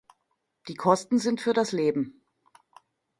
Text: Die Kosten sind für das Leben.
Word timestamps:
Die 0.67 0.73
Kosten 0.73 1.19
sind 1.19 1.41
für 1.41 1.53
das 1.53 1.73
Leben. 1.73 2.23